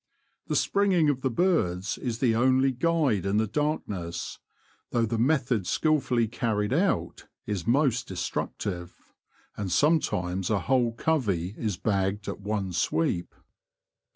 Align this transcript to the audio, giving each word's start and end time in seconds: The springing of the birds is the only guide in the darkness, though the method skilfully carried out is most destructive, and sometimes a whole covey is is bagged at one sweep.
The 0.47 0.55
springing 0.55 1.09
of 1.09 1.21
the 1.21 1.29
birds 1.29 1.95
is 1.99 2.17
the 2.17 2.35
only 2.35 2.71
guide 2.71 3.23
in 3.23 3.37
the 3.37 3.45
darkness, 3.45 4.39
though 4.89 5.05
the 5.05 5.19
method 5.19 5.67
skilfully 5.67 6.27
carried 6.27 6.73
out 6.73 7.27
is 7.45 7.67
most 7.67 8.07
destructive, 8.07 9.13
and 9.55 9.71
sometimes 9.71 10.49
a 10.49 10.61
whole 10.61 10.93
covey 10.93 11.49
is 11.49 11.57
is 11.73 11.77
bagged 11.77 12.27
at 12.27 12.41
one 12.41 12.73
sweep. 12.73 13.35